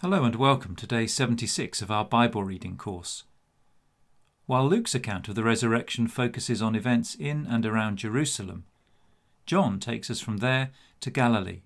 [0.00, 3.24] Hello and welcome to day 76 of our Bible reading course.
[4.46, 8.62] While Luke's account of the resurrection focuses on events in and around Jerusalem,
[9.44, 11.62] John takes us from there to Galilee.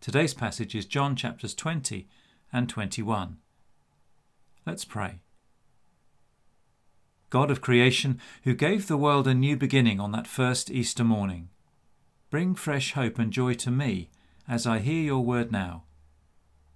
[0.00, 2.08] Today's passage is John chapters 20
[2.52, 3.36] and 21.
[4.66, 5.20] Let's pray.
[7.30, 11.48] God of creation, who gave the world a new beginning on that first Easter morning,
[12.28, 14.10] bring fresh hope and joy to me
[14.48, 15.84] as I hear your word now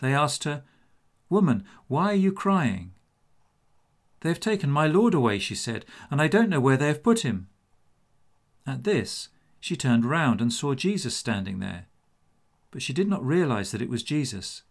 [0.00, 0.64] They asked her,
[1.28, 2.92] Woman, why are you crying?
[4.20, 7.02] They have taken my Lord away, she said, and I don't know where they have
[7.02, 7.48] put him.
[8.66, 9.28] At this,
[9.60, 11.86] she turned round and saw Jesus standing there,
[12.70, 14.62] but she did not realize that it was Jesus.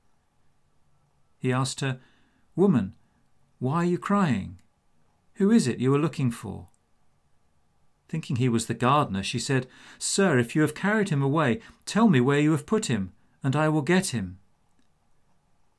[1.38, 2.00] He asked her,
[2.56, 2.96] Woman,
[3.59, 4.59] why are you crying?
[5.35, 6.67] Who is it you are looking for?
[8.07, 9.67] Thinking he was the gardener, she said,
[10.00, 13.13] Sir, if you have carried him away, tell me where you have put him,
[13.44, 14.40] and I will get him.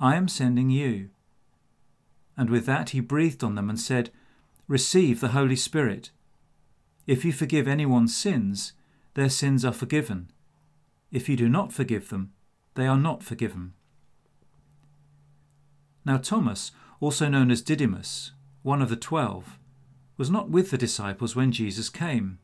[0.00, 1.10] I am sending you.
[2.36, 4.10] And with that he breathed on them and said,
[4.66, 6.10] Receive the Holy Spirit.
[7.06, 8.72] If you forgive anyone's sins,
[9.14, 10.30] their sins are forgiven.
[11.12, 12.32] If you do not forgive them,
[12.74, 13.74] they are not forgiven.
[16.06, 19.58] Now Thomas, also known as Didymus, one of the twelve,
[20.16, 22.38] was not with the disciples when Jesus came.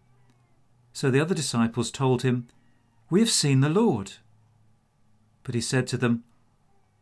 [0.93, 2.49] So the other disciples told him,
[3.09, 4.15] We have seen the Lord.
[5.43, 6.25] But he said to them,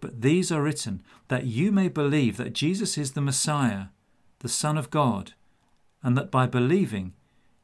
[0.00, 3.86] But these are written that you may believe that Jesus is the Messiah,
[4.40, 5.32] the Son of God,
[6.02, 7.14] and that by believing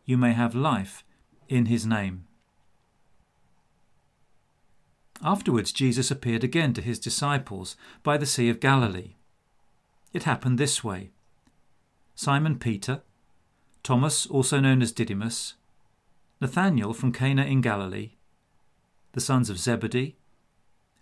[0.05, 1.05] you may have life
[1.49, 2.27] in his name.
[5.23, 9.15] Afterwards, Jesus appeared again to his disciples by the Sea of Galilee.
[10.13, 11.11] It happened this way
[12.15, 13.03] Simon Peter,
[13.83, 15.55] Thomas, also known as Didymus,
[16.41, 18.13] Nathanael from Cana in Galilee,
[19.13, 20.17] the sons of Zebedee,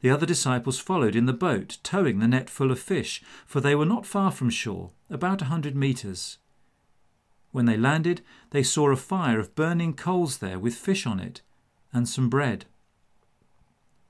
[0.00, 3.74] The other disciples followed in the boat, towing the net full of fish, for they
[3.74, 6.38] were not far from shore, about a hundred metres.
[7.50, 11.42] When they landed, they saw a fire of burning coals there with fish on it,
[11.92, 12.66] and some bread.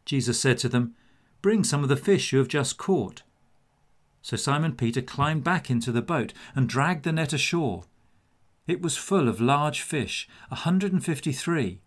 [0.05, 0.95] Jesus said to them,
[1.41, 3.23] Bring some of the fish you have just caught.
[4.21, 7.85] So Simon Peter climbed back into the boat and dragged the net ashore.
[8.67, 11.81] It was full of large fish, a hundred and fifty three.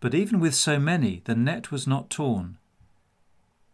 [0.00, 2.58] But even with so many, the net was not torn.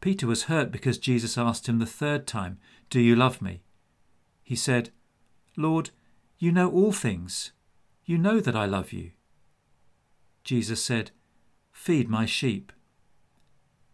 [0.00, 2.58] Peter was hurt because Jesus asked him the third time,
[2.90, 3.62] Do you love me?
[4.42, 4.90] He said,
[5.56, 5.90] Lord,
[6.38, 7.52] you know all things.
[8.04, 9.12] You know that I love you.
[10.44, 11.10] Jesus said,
[11.72, 12.72] Feed my sheep.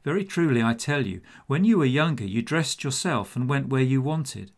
[0.05, 3.83] Very truly I tell you, when you were younger, you dressed yourself and went where
[3.83, 4.51] you wanted.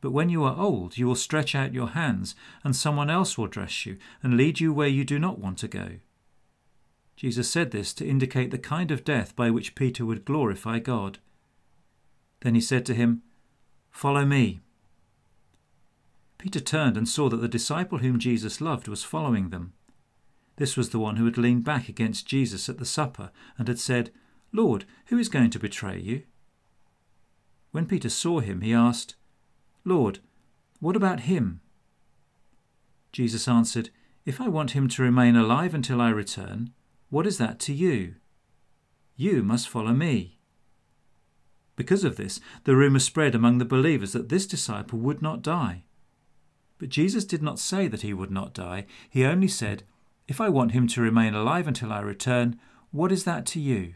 [0.00, 3.46] But when you are old, you will stretch out your hands, and someone else will
[3.46, 5.88] dress you and lead you where you do not want to go.
[7.16, 11.18] Jesus said this to indicate the kind of death by which Peter would glorify God.
[12.40, 13.22] Then he said to him,
[13.90, 14.60] Follow me.
[16.36, 19.72] Peter turned and saw that the disciple whom Jesus loved was following them.
[20.56, 23.78] This was the one who had leaned back against Jesus at the supper and had
[23.78, 24.10] said,
[24.52, 26.22] Lord, who is going to betray you?
[27.72, 29.16] When Peter saw him, he asked,
[29.84, 30.20] Lord,
[30.80, 31.60] what about him?
[33.12, 33.90] Jesus answered,
[34.24, 36.72] If I want him to remain alive until I return,
[37.08, 38.16] what is that to you?
[39.16, 40.38] You must follow me.
[41.76, 45.84] Because of this, the rumour spread among the believers that this disciple would not die.
[46.78, 48.86] But Jesus did not say that he would not die.
[49.08, 49.84] He only said,
[50.26, 52.58] If I want him to remain alive until I return,
[52.90, 53.94] what is that to you?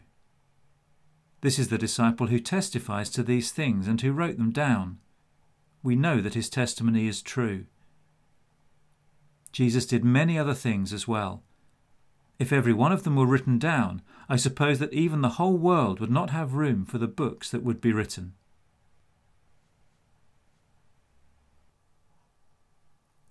[1.41, 4.99] This is the disciple who testifies to these things and who wrote them down.
[5.83, 7.65] We know that his testimony is true.
[9.51, 11.43] Jesus did many other things as well
[12.41, 15.99] if every one of them were written down, I suppose that even the whole world
[15.99, 18.33] would not have room for the books that would be written.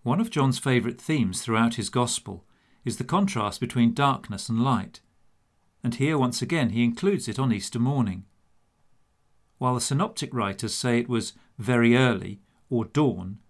[0.04, 2.44] One of John's favourite themes throughout his Gospel
[2.84, 5.00] is the contrast between darkness and light,
[5.82, 8.26] and here once again he includes it on Easter morning.
[9.58, 13.40] While the synoptic writers say it was very early or dawn,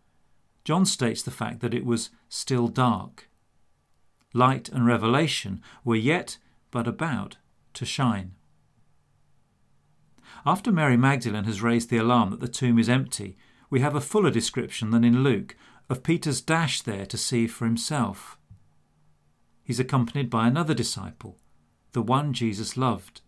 [0.64, 3.29] John states the fact that it was still dark
[4.32, 6.38] light and revelation were yet
[6.70, 7.36] but about
[7.74, 8.32] to shine.
[10.46, 13.36] After Mary Magdalene has raised the alarm that the tomb is empty,
[13.68, 15.56] we have a fuller description than in Luke
[15.88, 18.38] of Peter's dash there to see for himself.
[19.62, 21.38] He's accompanied by another disciple,
[21.92, 23.20] the one Jesus loved,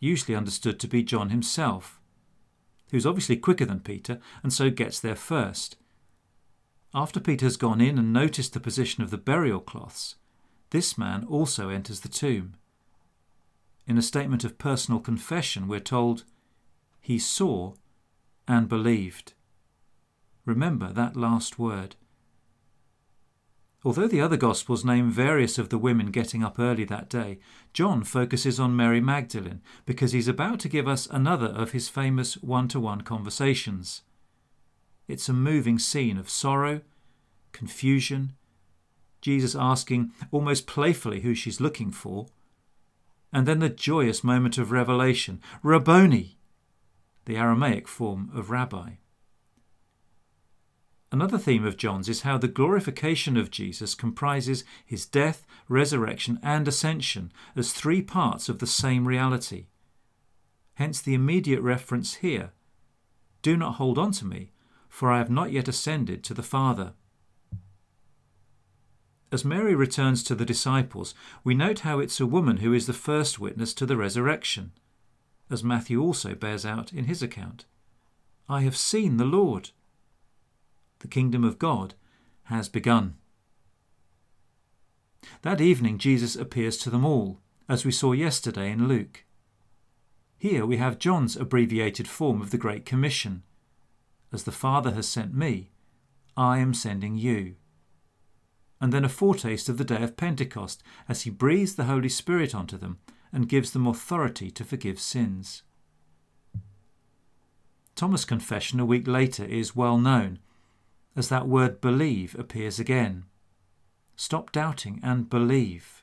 [0.00, 2.00] usually understood to be John himself,
[2.90, 5.76] who's obviously quicker than Peter and so gets there first.
[6.94, 10.16] After Peter has gone in and noticed the position of the burial cloths,
[10.70, 12.54] this man also enters the tomb.
[13.86, 16.24] In a statement of personal confession, we're told,
[17.00, 17.74] He saw
[18.46, 19.32] and believed.
[20.44, 21.96] Remember that last word.
[23.84, 27.38] Although the other Gospels name various of the women getting up early that day,
[27.72, 32.34] John focuses on Mary Magdalene because he's about to give us another of his famous
[32.34, 34.02] one to one conversations.
[35.12, 36.80] It's a moving scene of sorrow,
[37.52, 38.32] confusion,
[39.20, 42.28] Jesus asking almost playfully who she's looking for,
[43.30, 46.38] and then the joyous moment of revelation Rabboni,
[47.26, 48.92] the Aramaic form of rabbi.
[51.12, 56.66] Another theme of John's is how the glorification of Jesus comprises his death, resurrection, and
[56.66, 59.66] ascension as three parts of the same reality.
[60.76, 62.52] Hence the immediate reference here
[63.42, 64.52] Do not hold on to me,
[64.92, 66.92] for I have not yet ascended to the Father.
[69.32, 72.92] As Mary returns to the disciples, we note how it's a woman who is the
[72.92, 74.72] first witness to the resurrection,
[75.50, 77.64] as Matthew also bears out in his account.
[78.50, 79.70] I have seen the Lord
[80.98, 81.94] the kingdom of God
[82.44, 83.14] has begun.
[85.40, 89.24] That evening, Jesus appears to them all, as we saw yesterday in Luke.
[90.36, 93.42] Here we have John's abbreviated form of the Great Commission
[94.32, 95.70] As the Father has sent me,
[96.36, 97.56] I am sending you.
[98.80, 102.54] And then a foretaste of the day of Pentecost, as he breathes the Holy Spirit
[102.54, 102.98] onto them
[103.32, 105.62] and gives them authority to forgive sins.
[107.94, 110.38] Thomas' confession a week later is well known
[111.14, 113.24] as that word believe appears again.
[114.16, 116.02] Stop doubting and believe.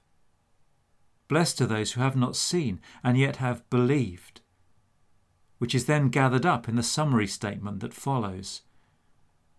[1.28, 4.42] Blessed are those who have not seen and yet have believed,
[5.60, 8.62] which is then gathered up in the summary statement that follows.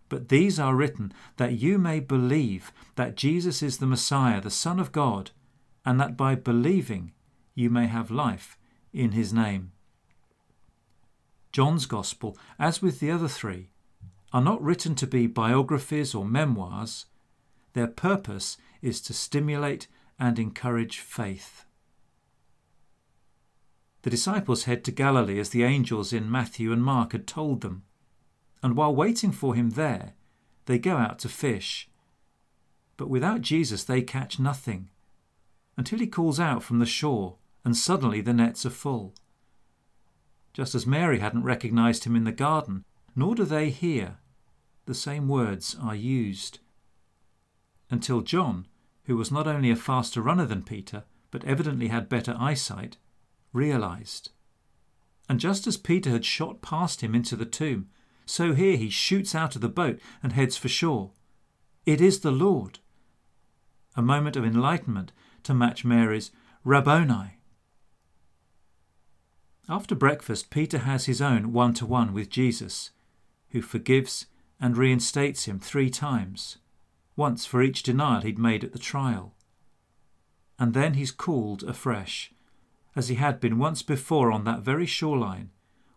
[0.09, 4.81] But these are written that you may believe that Jesus is the Messiah, the Son
[4.81, 5.31] of God,
[5.87, 7.13] and that by believing
[7.55, 8.59] you may have life
[8.93, 9.73] in his name.
[11.53, 13.71] John's Gospel, as with the other three,
[14.33, 17.07] are not written to be biographies or memoirs.
[17.73, 19.87] Their purpose is to stimulate
[20.19, 21.65] and encourage faith.
[24.03, 27.85] The disciples head to Galilee as the angels in Matthew and Mark had told them,
[28.63, 30.15] and while waiting for him there,
[30.67, 31.89] they go out to fish.
[32.97, 34.91] But without Jesus, they catch nothing
[35.77, 39.15] until he calls out from the shore, and suddenly the nets are full.
[40.53, 42.85] Just as Mary hadn't recognized him in the garden,
[43.17, 44.19] nor do they here.
[44.85, 46.59] The same words are used.
[47.91, 48.67] Until John,
[49.05, 52.99] who was not only a faster runner than Peter, but evidently had better eyesight,
[53.53, 54.31] realized.
[55.29, 57.89] And just as Peter had shot past him into the tomb,
[58.27, 61.13] so here he shoots out of the boat and heads for shore.
[61.87, 62.79] It is the Lord.
[63.97, 65.13] A moment of enlightenment
[65.45, 66.31] to match Mary's
[66.65, 67.39] Rabboni.
[69.69, 72.91] After breakfast, Peter has his own one to one with Jesus
[73.51, 74.27] who forgives
[74.61, 76.59] and reinstates him three times,
[77.17, 79.35] once for each denial he'd made at the trial.
[80.59, 82.33] And then he's called afresh,
[82.97, 85.51] as he had been once before on that very shoreline,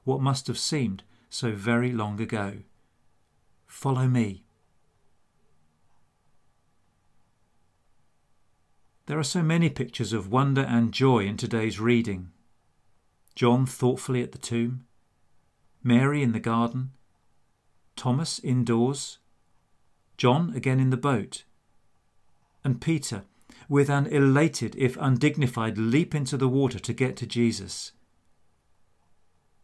[0.04, 2.60] what must have seemed so very long ago.
[3.66, 4.44] Follow me.
[9.06, 12.32] There are so many pictures of wonder and joy in today's reading.
[13.36, 14.86] John thoughtfully at the tomb,
[15.84, 16.92] Mary in the garden,
[17.96, 19.18] Thomas indoors,
[20.18, 21.44] John again in the boat,
[22.64, 23.26] and Peter
[23.74, 27.92] with an elated, if undignified, leap into the water to get to Jesus.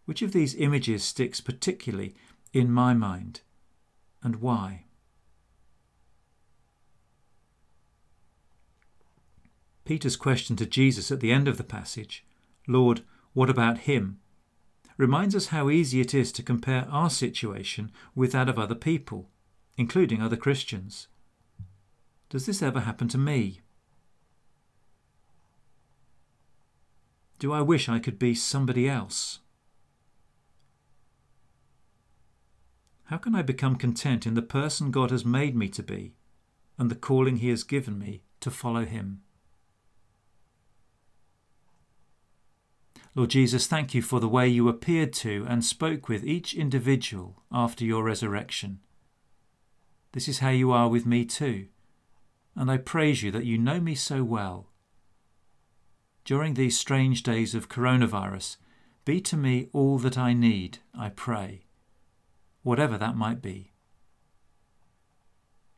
[0.06, 2.16] Which of these images sticks particularly
[2.51, 3.42] in my mind,
[4.24, 4.86] and why?
[9.86, 12.25] Peter's question to Jesus at the end of the passage,
[12.68, 14.22] Lord, what about him?
[14.98, 19.30] reminds us how easy it is to compare our situation with that of other people,
[19.78, 21.08] including other Christians.
[22.28, 23.62] Does this ever happen to me?
[27.39, 29.39] Do I wish I could be somebody else?
[33.05, 36.13] How can I become content in the person God has made me to be
[36.77, 39.22] and the calling He has given me to follow Him?
[43.15, 47.41] Lord Jesus, thank you for the way you appeared to and spoke with each individual
[47.51, 48.79] after your resurrection.
[50.12, 51.67] This is how you are with me too,
[52.55, 54.67] and I praise you that you know me so well.
[56.29, 58.57] During these strange days of coronavirus,
[59.03, 61.65] be to me all that I need, I pray,
[62.62, 63.71] whatever that might be.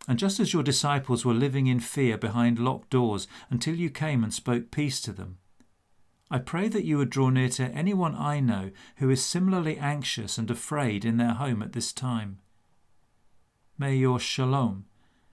[0.10, 4.26] And just as your disciples were living in fear behind locked doors until you came
[4.26, 5.38] and spoke peace to them,
[6.30, 10.38] I pray that you would draw near to anyone I know who is similarly anxious
[10.38, 12.40] and afraid in their home at this time.
[13.78, 14.84] May your shalom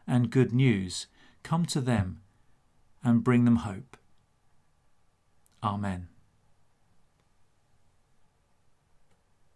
[0.06, 1.08] and good news
[1.42, 2.20] come to them
[3.02, 3.96] and bring them hope.
[5.62, 6.08] Amen.